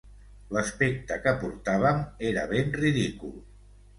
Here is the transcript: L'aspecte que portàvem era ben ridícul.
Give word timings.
L'aspecte 0.55 1.17
que 1.25 1.33
portàvem 1.43 2.01
era 2.31 2.45
ben 2.53 2.75
ridícul. 2.79 3.37